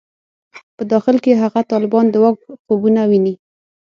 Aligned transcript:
په 0.75 0.83
داخل 0.91 1.15
کې 1.23 1.39
هغه 1.41 1.61
طالبان 1.71 2.05
د 2.09 2.15
واک 2.23 2.37
خوبونه 2.65 3.01
ویني. 3.09 3.33